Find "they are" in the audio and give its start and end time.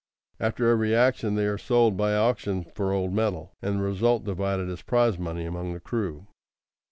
1.35-1.59